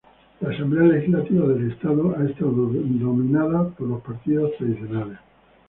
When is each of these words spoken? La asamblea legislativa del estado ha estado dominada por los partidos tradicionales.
La 0.39 0.49
asamblea 0.49 0.87
legislativa 0.97 1.47
del 1.47 1.69
estado 1.73 2.15
ha 2.17 2.23
estado 2.25 2.49
dominada 2.53 3.67
por 3.69 3.85
los 3.87 4.01
partidos 4.01 4.51
tradicionales. 4.57 5.19